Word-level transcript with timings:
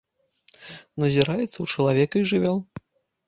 Назіраецца 1.03 1.53
ў 1.61 1.65
чалавека 1.75 2.15
і 2.21 2.27
жывёл. 2.31 2.57